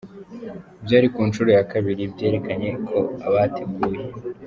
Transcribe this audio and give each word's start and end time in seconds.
Byari 0.85 1.07
kunshuro 1.13 1.49
ya 1.57 1.63
kabiri, 1.71 2.03
byerekanye 2.13 2.69
ko 2.87 2.97
abateguye. 3.27 4.01